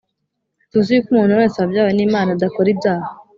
Tuzi 0.71 0.91
yuko 0.95 1.09
umuntu 1.11 1.39
wese 1.39 1.55
wabyawe 1.57 1.91
n’Imana 1.93 2.29
adakora 2.35 2.67
ibyaha, 2.73 3.09